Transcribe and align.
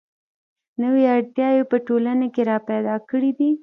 نوې 0.81 1.03
اړتیاوې 1.15 1.61
یې 1.65 1.69
په 1.71 1.77
ټولنه 1.87 2.25
کې 2.33 2.41
را 2.49 2.57
پیدا 2.69 2.95
کړې 3.09 3.31
دي. 3.37 3.49